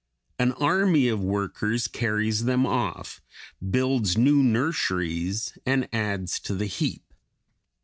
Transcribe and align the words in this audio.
An 0.39 0.53
army 0.53 1.09
of 1.09 1.19
workers 1.23 1.87
carries 1.87 2.45
them 2.45 2.65
off, 2.65 3.21
builds 3.69 4.17
new 4.17 4.41
nurseries, 4.41 5.55
and 5.63 5.87
adds 5.93 6.39
to 6.39 6.55
the 6.55 6.65
heap. 6.65 7.03